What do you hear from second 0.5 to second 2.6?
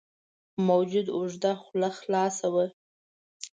موجود اوږده خوله خلاصه